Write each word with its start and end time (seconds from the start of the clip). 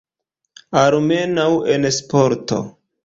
Almenaŭ 0.83 1.47
en 1.75 1.87
sporto. 1.99 2.61